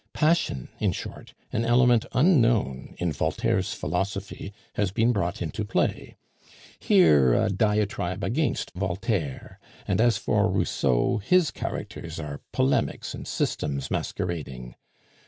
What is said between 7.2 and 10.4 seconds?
a diatribe against Voltaire, and as